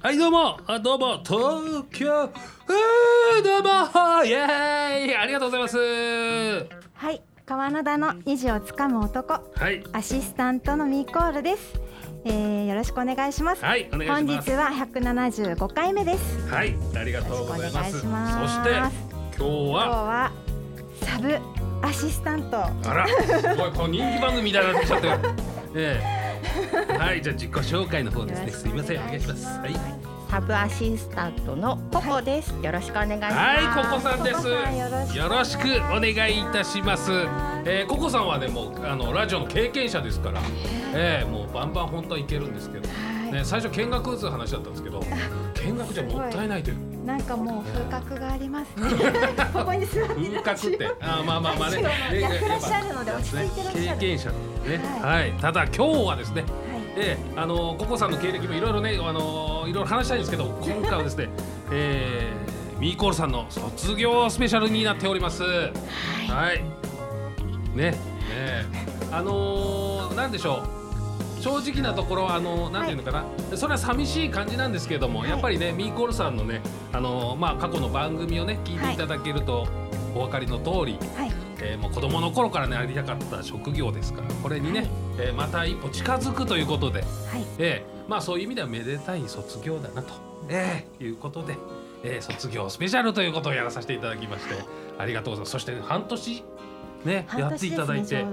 [0.00, 0.58] はいどうも。
[0.66, 1.20] あどうも。
[1.24, 2.12] 東京。
[2.12, 4.24] あーどうも。
[4.24, 5.16] イエーイ。
[5.16, 5.78] ありがとうございます。
[6.94, 9.34] はい川野田の虹をつかむ男。
[9.34, 9.84] はい。
[9.92, 11.80] アシスタントのミーコールです、
[12.24, 14.24] えー、よろしくお願いします、はいお願いします。
[14.24, 16.48] 本日は175回目です。
[16.48, 18.04] はいありがとうございます。
[18.06, 18.54] ます。
[18.54, 18.70] そして
[19.38, 19.88] 今日は？
[20.04, 20.32] は
[21.02, 21.38] サブ
[21.82, 22.64] アシスタント。
[22.64, 25.18] あらすごいこう人気番組みたいになってきちゃってる。
[25.76, 26.17] ええ
[26.98, 28.50] はいじゃあ自己紹介の方ですね。
[28.52, 28.68] す。
[28.68, 29.46] いませんお願いします。
[29.46, 29.74] はい。
[30.30, 32.54] サブアシスタントのココです。
[32.62, 33.34] よろしくお願いします。
[33.34, 35.16] はいココさんです。
[35.16, 37.10] よろしくお願いいたします。
[37.64, 40.40] えー、ココさんはねもうあのラジオの経験者ですから
[40.94, 41.30] ええ。
[41.30, 42.88] もうバンバン本当はいけるんですけど。
[42.88, 43.08] はい。
[43.32, 45.00] ね、最初見学打つ話だったんですけど
[45.62, 48.90] 見学じゃもったいないというなんかもう風格がありますね。
[49.54, 50.14] ここに座って。
[50.14, 50.86] 風格って。
[51.00, 51.82] あーまあまあまあね。
[51.82, 53.98] ラジオやってらっしゃるので落ち着いてらっしゃる。
[53.98, 54.36] 経験者ね。
[55.00, 56.50] ははい、ただ今日はですねはい。
[56.96, 61.30] ええあのココさんの経歴もいろいろねあのいろいろ話したいんですけど今回はですね、
[61.72, 65.42] えー、ミーコールさんの卒業スペシャルになっております。
[65.42, 66.62] はい、
[67.74, 67.92] ね。
[67.92, 67.96] ね。
[69.10, 70.77] あのー、なんでしょう
[71.40, 73.24] 正直なところあのなんていうのかな、
[73.56, 75.30] それは寂しい感じなんですけれども、はい。
[75.30, 76.60] やっぱりねミーコールさんのね
[76.92, 79.66] あのーまあ過去の番組をね聞いていただけると、
[80.14, 81.32] お分かりの通り、はい。
[81.60, 84.88] えーもう子供の頃からねやりたかった職業ですからこれにね、はい。
[85.18, 87.08] えーまた一歩近づくということで、はい。
[87.58, 90.14] えーまあそういう意味ではめでたい卒業だなと、
[90.48, 91.56] えーいうことで、
[92.02, 94.54] えー卒業スペシャルということをやらさせていただきまして
[94.98, 95.52] ありがとうございます。
[95.52, 96.44] そして半年
[97.04, 98.24] ねやっていただいて、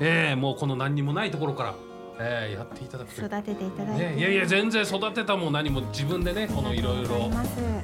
[0.00, 1.74] えーもうこの何にもないところから、
[2.20, 7.28] えーやっていただく育てていただいて、ね、いやいや全然育てたも何も自分でねこのいろいろ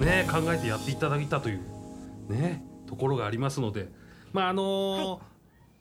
[0.04, 1.60] ね考えてやっていただいたという。
[2.28, 3.88] ねところがありますので。
[4.32, 5.18] まああのーは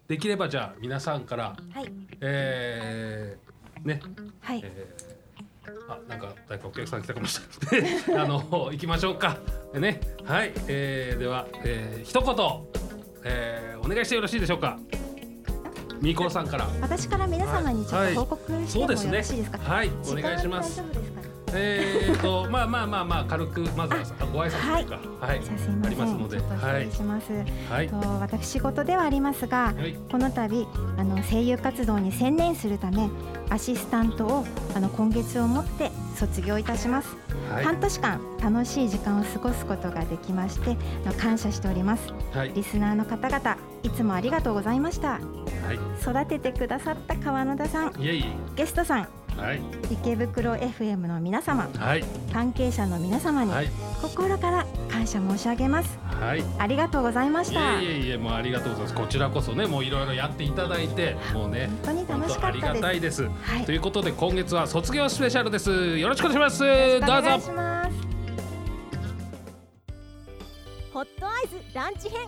[0.08, 1.92] できればじゃあ皆さんからはい。
[2.22, 4.02] えー、ね。
[4.42, 5.14] はい、えー
[5.88, 7.40] あなんか誰かお客さん来たかもし
[7.72, 7.92] れない。
[8.20, 9.38] あの行きましょうか。
[9.74, 10.00] ね。
[10.26, 12.36] はい、えー、では、えー、一言、
[13.24, 14.78] えー、お願いしてよろしいでしょうか
[16.04, 16.68] みーころさんから。
[16.82, 19.58] 私から皆様にちょっと報告してもよろしいですか？
[19.60, 19.90] はい。
[19.90, 20.82] お時間願いします。
[20.82, 21.24] 大丈夫ですかね？
[21.56, 24.00] えーと まあまあまあまあ軽くまずは
[24.34, 25.26] ご挨拶というか。
[25.26, 25.74] はい、じゃあすい。
[25.86, 26.40] ありますので。
[26.40, 27.28] 失はい礼します。
[27.72, 27.88] はい。
[27.88, 29.96] と私事ではありますが、はい。
[30.12, 33.10] この度あの声優活動に専念するため
[33.50, 37.16] アシスタントをあの今月をもって卒業いたします。
[37.50, 37.64] はい。
[37.64, 40.76] 半年間楽しい時間を過ごすことができまして、
[41.18, 42.12] 感謝しております。
[42.34, 42.52] はい。
[42.54, 45.12] リスナーの方々いつもありがとうございました。
[45.12, 45.80] はい。
[46.02, 49.08] 育ててくださった川野田さん、いえいゲストさん、
[49.38, 49.62] えはい。
[49.92, 52.04] 池袋 FM の皆様、はい。
[52.32, 53.70] 関係者の皆様にはい。
[54.02, 55.98] 心から感謝申し上げます。
[56.04, 56.40] はい。
[56.40, 57.80] いありがとうございました。
[57.80, 58.96] えいえいえもうありがとうございます。
[58.96, 62.82] こちらこそねもういろいろやっていただいてもうね本当に楽しかありがったです。
[62.82, 63.66] たいです、はい。
[63.66, 65.98] ということで今月は卒業スペシャルです。
[65.98, 66.60] よろしくお願いします。
[66.62, 68.14] どうぞます。
[70.94, 72.28] ホットアイズランチ編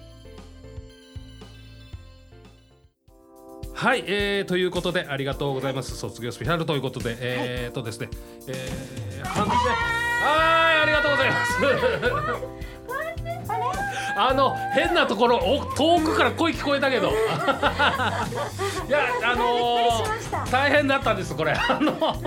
[3.81, 5.97] はい、えー、ということでありがとうございます。
[5.97, 8.11] 卒業スペシャルということで、えー、とですね、
[8.47, 9.59] えー、半年ね。
[10.23, 11.53] はいありがとうございます。
[14.21, 17.09] あの変なところお遠くから声聞こえたけど。
[17.09, 17.11] い
[18.91, 21.53] やあのー、大変だったんですこれ。
[21.53, 22.21] あの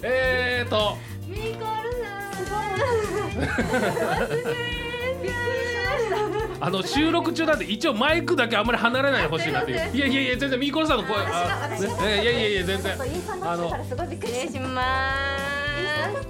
[0.00, 0.96] えーと
[6.60, 9.76] あの収録中なんで一応マイクだけあんまり離れないでほしいなっていう。
[9.94, 11.16] いやいやいや全然ミーコロさんの声。
[11.18, 12.96] あ、ね、えいやいやいや全然。
[13.42, 15.28] あのすごいびっくりしま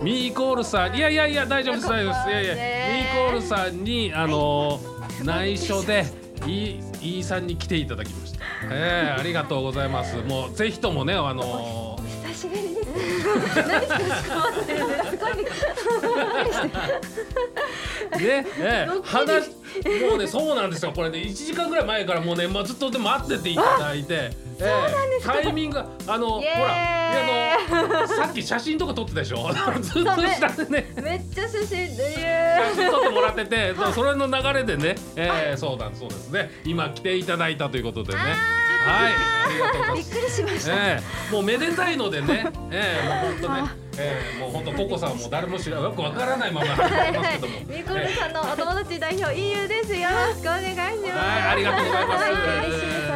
[0.02, 0.96] ミーコールさん。
[0.96, 2.28] いやいやいや大丈夫です大丈夫です。
[2.28, 4.80] いやいやミーコールさんにあの
[5.24, 6.04] 内緒で
[6.46, 6.80] い。
[7.02, 8.40] いいさんに来ていただきました。
[8.64, 10.16] ええありがとうございます。
[10.16, 12.26] もうぜひともねあのす。
[12.34, 12.88] 久しぶりです。
[18.18, 19.50] ねええ話
[20.08, 20.92] もうねそうなんですよ。
[20.94, 24.30] これね1時間ぐらい前からもうね、まあ、ずっとで待ってていただいて。
[24.58, 24.64] え
[25.20, 25.22] え。
[25.22, 29.50] タイミングがあのほらあのさっき写真とか撮ってたでしょ？
[29.80, 30.92] ずっと下でね。
[31.02, 32.14] めっちゃ写真で
[32.74, 36.50] 写真撮ってもらってて、 それの流れでね、えー、そうだそうですね。
[36.64, 38.18] 今来ていただいたということでね。
[38.18, 38.28] は
[39.10, 40.10] い、ありがとうございます。
[40.10, 40.72] びっくりしました。
[40.74, 41.32] ええ。
[41.32, 47.60] もうめでたいのでね、ええもう本当ね、えー、もう本当ココさんも誰も知らよくわからないまま始まますけども。
[47.66, 49.94] ミコルさんのお友達代表 EU です。
[49.94, 51.10] よろしくお願いします。
[51.12, 52.26] はい、ありがとうございます。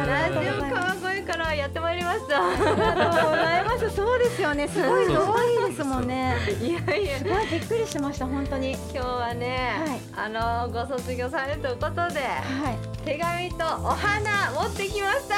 [0.07, 2.43] ラジオ川越からやってまいりました。
[2.43, 3.95] ありがとうございます。
[3.95, 4.67] そうですよね。
[4.67, 6.35] すごい遠いですもんね。
[6.61, 8.71] いやいや、すごいびっくりしました本当に。
[8.71, 13.05] 今日はね、あのご卒業されるということで、はい。
[13.05, 15.35] 手紙とお花持ってきました。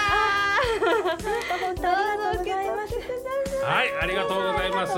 [1.60, 3.23] 本当ありがとうございます。
[3.63, 4.94] はい、ありがとうございます。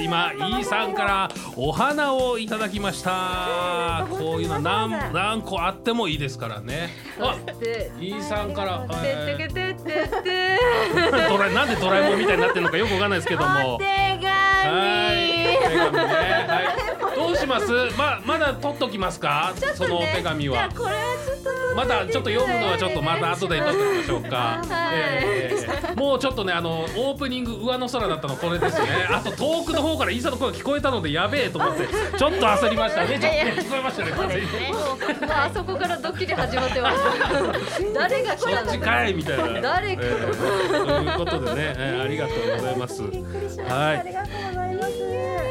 [0.00, 4.06] 今、イーさんからお花をいただきました。
[4.08, 6.90] こういうのは何何個あってもいいですからね。
[7.18, 8.86] あ、で、イーさんから。
[11.28, 13.48] ドラなんでドラえもんみたいになってるのかよくわかんないですけども。
[13.48, 13.78] は
[15.12, 16.39] い、手紙ね。
[17.20, 17.28] はい。
[17.28, 17.72] どうします？
[17.96, 19.52] ままだ取っときますか？
[19.74, 20.68] そのお手紙は。
[20.70, 21.50] これはちょっと。
[21.76, 24.36] まだちょっと読むのはちょっとまた後で取っておきましょうか。
[24.36, 25.60] はいえー
[25.96, 28.86] もうちょっとねあのオープニング上の空だったのこれですね。
[29.10, 33.08] あと遠くの方からイーサの声が聞こえたのでやべえと思ってちょっと焦りましたね。
[33.08, 34.12] ちょっとね聞こえましたね。
[34.12, 34.46] 完全に
[35.28, 37.92] あそこからドッキリ始まってました。
[37.92, 39.60] 誰が来そたのかいみたいな。
[39.60, 43.02] 誰かえーということでね、えーありがとうございます。
[43.02, 44.98] はいありがとうございます。
[44.98, 45.02] と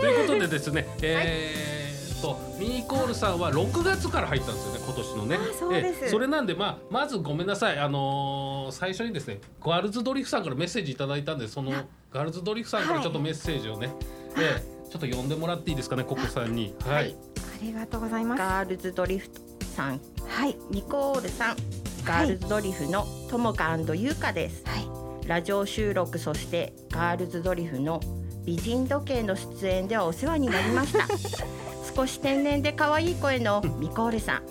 [0.05, 5.37] いうことでですね、えー、とミーコールさんは6月から入ったんですよね今年のね。
[5.37, 11.71] あそうですえーそれなんでまあまずごめんなさいあのー最初にですねガールズドリフさんからメッセージいただいたんでその
[12.11, 13.89] ガールズドリフさんからちょっとメッセージをね、
[14.37, 16.73] えーちょっと読んでもらっていいですかねココさんに。
[16.83, 16.95] はい。
[16.95, 17.15] はい
[17.59, 18.39] ありがとうございます。
[18.39, 19.29] ガールズドリフ
[19.75, 21.57] さん、はいニコールさん、
[22.05, 24.63] ガールズドリフのともかゆうかです。
[24.65, 24.98] はい。
[25.29, 27.99] ラジオ収録そしてガールズドリフの
[28.45, 31.05] 美人時計の出演ではお世話になりました。
[31.95, 34.41] 少し天然で可愛い声のミコールさん。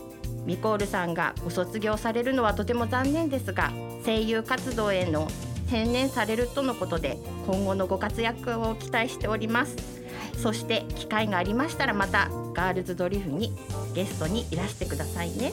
[0.47, 3.73] ミコールさんがご卒業されるのはとても残念ですが
[4.05, 5.27] 声優活動への
[5.67, 9.75] 専念されるとのことで今後のご活躍を期待しております。
[10.41, 13.53] そして機会がありましたらまたガールズドリフに
[13.95, 15.53] ゲストにいらしてくださいね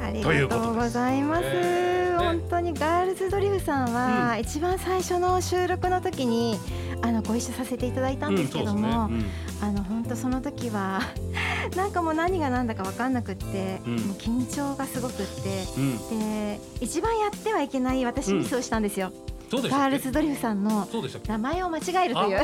[0.00, 2.16] ありがことうございます。
[2.18, 6.58] 本当にガールズドリフさんは、一番最初の収録の時に
[7.02, 9.24] あのご一緒させていただいたんですけども、うん
[9.62, 11.00] あの本当その時は
[11.76, 13.96] なんかもう何が何だか分かんなくって、うん。
[13.96, 15.64] もう緊張がすごくって。
[16.10, 19.12] で一番やってはいけない私うんミスをしたんですよ、
[19.50, 19.84] そうでしたっけ？
[19.84, 20.88] ガールズドリフさんの
[21.26, 22.38] 名前を間違えるという。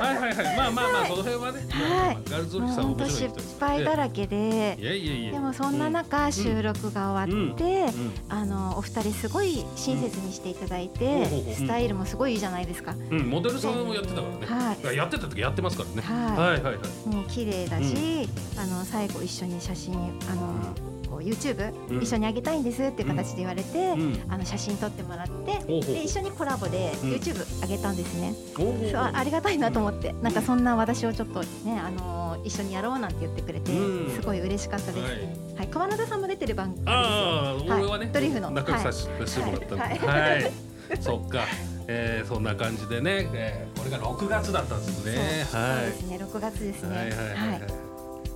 [0.00, 0.56] あはいはいはい。
[0.56, 2.30] まあまあまあその辺はね、はい。
[2.30, 5.32] ガールズドリフさん面本当失敗だらけいでやいやいや。
[5.32, 8.12] でもそんな中、収録が終わって、うん。
[8.28, 14.76] あのお二人すごい親切にしていただいて、スタイルもすごいいいじゃないですか、うん、モデルさんもやってたからね。
[14.84, 14.96] はい。
[14.96, 16.02] やってた時やってますからね。
[16.02, 16.38] はい。
[16.38, 17.08] はいはいはい。
[17.08, 19.94] もう綺麗だし、あの最後一緒に写真
[20.30, 20.74] あの、
[21.12, 22.02] こう YouTube、うん。
[22.02, 24.22] 一緒にあげたいんですっていう形で言われて、うん。
[24.28, 27.10] あの写真撮ってもらって、で一緒にコラボでうん。
[27.10, 34.14] YouTube あげたんですね、そうあありがたいなと思って、なんかそんな私をちょっとねあの一緒にやろうなんて言ってくれて、うん。
[34.14, 35.68] すごい嬉しかったです、はい。
[35.68, 38.50] 川田さんも出てる番組ああ、はい俺はね、ドリフの。
[38.50, 39.98] 仲良くさせてもらったんで、はい。
[39.98, 40.52] はい。
[41.00, 41.44] そっか、
[41.86, 45.46] えー、そんな感じでね、えー、これが6月だったんですね。
[45.50, 45.60] そう。
[45.60, 46.16] はですね。
[46.16, 46.88] 6月ですい。
[46.88, 46.96] ね。
[46.96, 47.60] はいはいはいはい。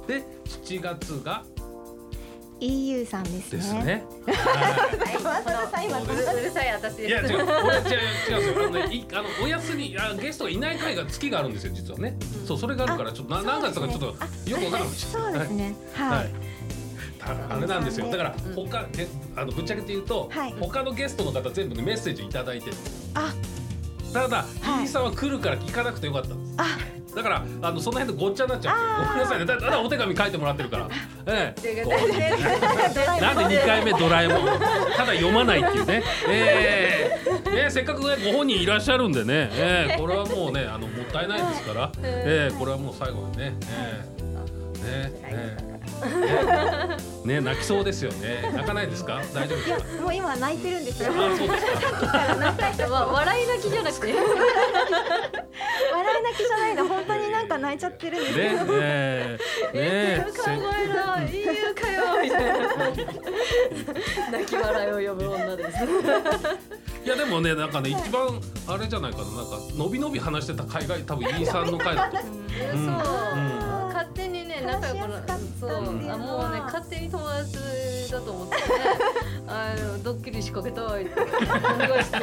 [0.06, 1.44] で、7月が
[2.60, 3.58] EU さんですね。
[3.58, 4.04] ですね。
[5.22, 7.84] 川田さん今うるさい私いや違う、俺違う違うんで
[8.24, 8.38] すよ。
[8.38, 12.16] あのね、いあのお休みあゲストがいない回が月があるんですよ実はね。
[12.46, 14.90] そうそれがあるからちょっとな何月かちょっとよくわからな。
[14.90, 15.74] そうですね。
[15.94, 16.26] ははい。
[16.26, 16.30] い。
[17.20, 18.10] ああれなんですよ。
[18.10, 20.54] だから他えあのぶっちゃけて言うと、はい。
[20.58, 22.76] 他のゲストの方全部ねメッセージいただいてる
[23.14, 23.34] あ。
[24.12, 24.88] ただ、はい。
[24.88, 26.54] さんは来るから聞かなくてよかったんです。
[26.56, 26.64] あ
[27.16, 29.06] だからあのその辺でごっちゃになっちゃう。
[29.06, 29.46] ごめんなさいね。
[29.46, 30.88] だただお手紙書いてもらってるから。
[31.26, 31.84] ええ。
[33.20, 36.02] なんで2回目ドラえもんただ読まないっていうね。
[36.28, 37.18] え
[37.50, 37.50] え。
[37.64, 39.98] ねせっかくねご本人いらっしゃるんでね、ええ。
[39.98, 42.54] これはもうねあのもったいないですから、ええ。
[42.58, 44.86] これはもう最後にね、ええ。
[45.08, 45.76] ねええ。
[47.24, 48.50] ねね泣きそうですよね。
[48.52, 49.22] 泣かないですか？
[49.34, 50.02] 大丈夫いやですか？
[50.02, 51.12] もう今泣いてるんですよ。
[51.12, 51.58] あそうで
[52.74, 52.92] すか。
[52.92, 54.12] わ笑い泣きじゃなくて
[56.16, 59.38] 笑い泣きじゃないの本当になんか泣いちゃってるんですねよえ
[59.72, 59.76] え。
[59.76, 60.24] ねえ。
[60.36, 62.68] 考えろいいよかよみたいな
[64.32, 65.78] 泣き笑いを呼ぶ女です
[67.04, 72.36] いやでもねなんかね一番あれじゃないかななんかのびのび話してた海外多分イーさんの回だと思うそ
[72.72, 75.22] う、うん勝手にね仲良くな
[75.58, 75.80] そうあ
[76.18, 78.62] もうね勝手に友達だと思ってね
[79.48, 82.18] あのドッキリ仕掛けたいってお願いして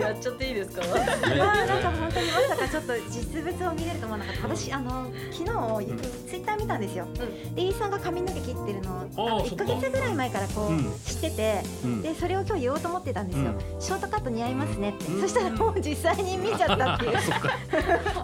[0.00, 0.82] やっちゃっていいですか？
[0.84, 4.42] いやーなんか本当にまさかちょっと実物を見れると思わなかった。
[4.56, 5.86] 私あの昨日
[6.28, 7.06] ツイッター見たんですよ、
[7.54, 9.64] でイーさんが髪の毛切ってるのあの1そっか。
[9.64, 10.84] ヶ月ぐらい前からこう、うん。
[11.04, 12.02] 知っててうん。
[12.02, 15.20] でそれを今日言おうと思ってたんですよ、うショートカット似合いますねって、うん。
[15.20, 17.18] そしたらもう実際に見ちゃったっていう。
[17.20, 17.50] そっか。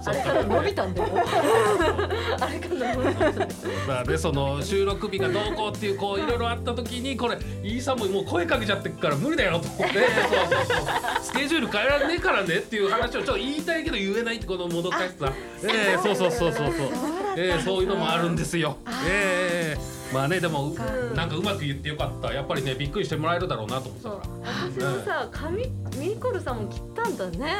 [0.06, 0.32] あれか。
[0.32, 1.08] ら伸びたんだよ。
[2.40, 3.48] あれから伸びたんだよ。
[3.86, 9.84] まあねその収録日がどうこうっていうこういろいろあった時にこれイーさんももう声かけちゃってるから無理だよと思って。
[9.86, 15.32] そうそうそうスケジュール変えられねえからねっていう話をちょっと言いたいけど言えないってこのもどかしさ。
[15.64, 16.88] ええそうそうそうそうそう。
[17.36, 18.76] ええそういうのもあるんですよ。
[19.08, 20.72] ええまあねでも
[21.16, 22.32] なんかうまく言ってよかった。
[22.32, 24.20] やっぱりねびっくりしてもらえるだろうなと思ってたそう。
[24.20, 27.56] から私もさ髪ミーコルさんも切ったんだね。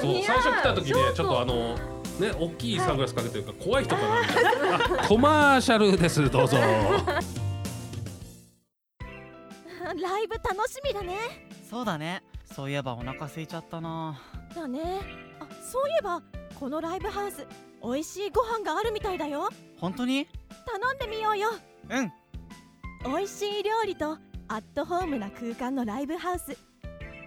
[0.00, 0.22] そう。
[0.24, 1.76] 最初来た時ねちょっとあの
[2.18, 6.56] ね大きいサングラスかけてるから怖い人かなコマーシャルですどうぞ。
[9.88, 12.22] ライブ楽しみだねそうだね。
[12.44, 14.18] そういえばお腹空いちゃったな。
[14.54, 15.00] だね。
[15.38, 16.22] あそういえば
[16.58, 17.46] このライブハウス
[17.82, 19.50] 美味しいご飯があるみたいだよ。
[19.76, 20.26] 本当に？
[20.66, 21.50] 頼んでみようよ。
[21.90, 22.12] うん。
[23.04, 26.56] 美味しい料理とアットホームな空間のライブハウス。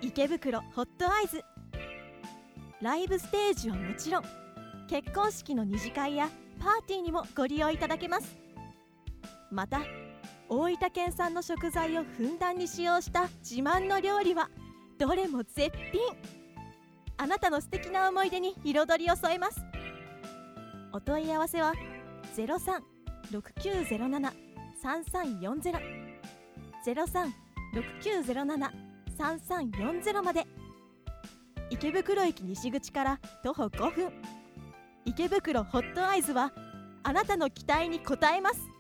[0.02, 1.44] 池袋ホットアイズ。
[2.82, 4.24] ライブステージはもちろん
[4.88, 6.30] 結婚式の二次会や
[6.60, 8.36] パーティーにもご利用いただけます。
[9.52, 9.82] また
[10.54, 14.50] 大分県産の食材をふんだんに使用した自慢の料理は
[15.00, 16.02] どれも絶品。
[17.16, 19.62] あなたの素敵な思い出に彩りを添えます。
[20.92, 21.74] お問い合わせは
[22.36, 24.34] 036907
[24.84, 25.80] 3340
[29.18, 30.46] 036907-3340まで。
[31.70, 34.12] 池袋駅西口から徒歩5分。
[35.06, 36.52] 池袋ホットアイズは
[37.04, 38.71] あなたの期待に応えます。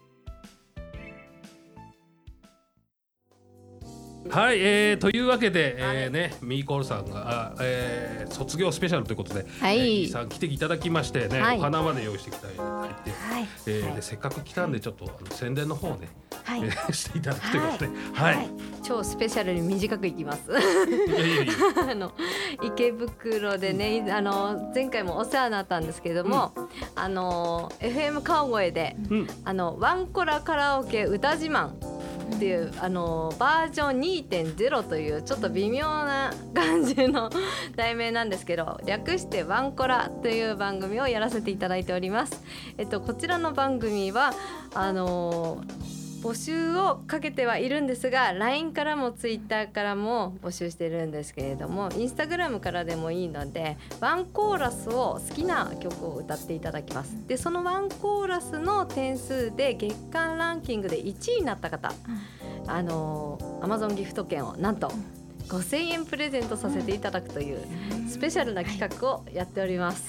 [4.31, 10.03] はい、えー、というわけで、えーね、ミーコールさんが、あえー、卒業スペシャルということで、はい。
[10.03, 11.57] えーさん来ていただきましてね、はい。
[11.57, 13.47] お花まで用意していただいて、はい。
[13.67, 16.07] えーでせっかく来たんでちょっとあの宣伝の方をね、
[16.45, 16.63] はい。
[16.63, 18.49] えー していただくということで、はい、はい。
[18.81, 20.49] 超スペシャルに短くいきます。
[20.49, 21.53] い、やいやいや。
[21.91, 22.13] あの
[22.63, 26.53] 池袋でね、あの前回もお世話になったんですけども、
[26.95, 29.27] あの FM 川越で、うん。
[29.43, 31.90] あのワンコラカラオケ歌自慢
[32.33, 37.29] っていうあのバージョン2.0というちょっと微妙な感じの
[37.75, 42.41] 題名なんですけど略してワンコラという番組をやらせていただいております。
[42.77, 44.33] えっとこちらの番組は
[44.73, 45.61] あの
[46.21, 57.15] 募集をかけてはいるんですが LINE からも Twitter からも募集してるんですけれども Instagram からでもいいのでワンコーラスを好きな曲を歌っていただきます。
[57.27, 61.91] でそのワンコーラスの点数で月間ランキングで1位になった方、
[62.67, 64.91] あの Amazon ギフト券をなんと
[65.51, 67.59] 5000円プレゼントさせていただくという
[68.07, 70.03] スペシャルな企画をやっております。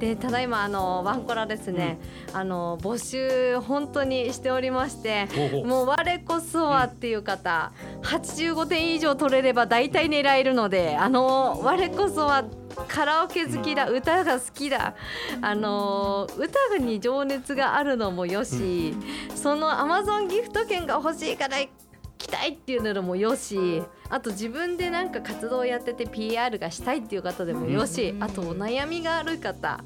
[0.00, 1.98] でただいまあのワンコラですね、
[2.32, 5.28] あの募集本当にしておりまして
[5.64, 12.44] もう我こそはっていう方、85点以上取れれば大体狙えるのであの我こそは
[12.88, 14.94] カラオケ好きだ歌が好きだ
[15.42, 18.94] あの歌に情熱があるのもよし、
[19.34, 21.58] その Amazon ギフト券が欲しいから
[22.20, 29.82] 来たいっていうのもよしあと自分でなんか活動やってて PR がしたいっていう方でもよし、あとお悩みがある方、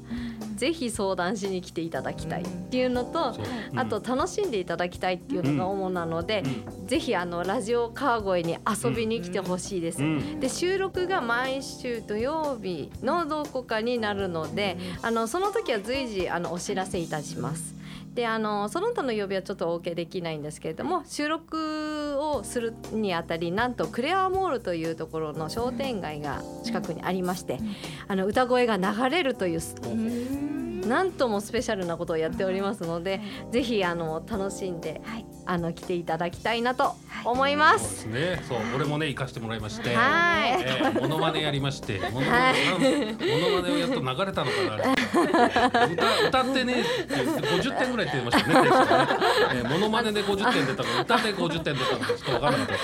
[0.55, 3.35] ぜひ相談しに来ていただきたいっていうのと、
[3.75, 6.43] あと楽しんでいただきたいっていうのが主なので、
[6.85, 10.01] うぜひあのラジオ川越に遊びに来てほしいです。
[10.01, 10.39] うん。
[10.39, 17.74] で収録が毎週土曜日のどこかになるので、あのその時は随時あのお知らせいたします。
[18.15, 27.59] であのその他の曜日はちょっとお受けできないんですけれども収録をするにあたりなんとクレアモールというところの商店街が近くにありまして、
[28.07, 33.19] あの歌声が流れるというなんともスペシャルなことをやっておりますので、
[33.51, 37.77] ぜひあの楽しんで、はいあの来ていただきたいなと思いま。
[37.77, 38.43] そうですすね。
[38.47, 39.95] そう俺もね行かしてもらいまして。
[39.95, 40.61] はい。
[40.61, 41.99] えー、モノマネやりまして。
[42.11, 45.85] モノマネ、モノマネをやっと流れたのかな。
[45.85, 49.07] 歌歌ってねって言って50点ぐらいって言いましたよねテストね、
[49.53, 52.77] えー、モノマネで50点出たの歌で50点出たのかちょっと分からなかっ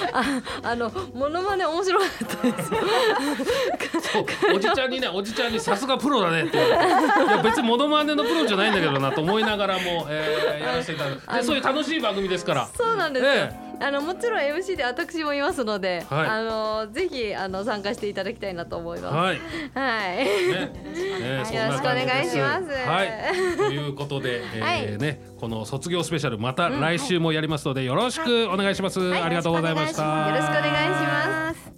[0.62, 0.70] た。
[0.70, 2.74] あのモノマネ面白かったです。
[2.74, 2.80] よ。
[4.02, 7.32] そうおじちゃんにねおじちゃんにさすがプロだねって言われて。
[7.32, 13.32] いや別にモノマネのプロじゃないんだけどなと思いながらも、えー、やらせていただくでそういう楽しい番組ですからそうなんですよ。
[13.32, 19.16] えあのもちろん MC で私もいますので、はいあのぜひあの参加していただきたいなと思います。
[19.16, 19.42] はい
[19.74, 20.18] はい。
[20.18, 20.54] ね、
[21.34, 29.00] よろしくお願いしますはい、ということで、えーはいね、この卒業スペシャルまた来週もやりますので、よろしくお願いします。
[29.16, 30.30] ありがとうございました。
[30.30, 31.71] よろしくお願いします。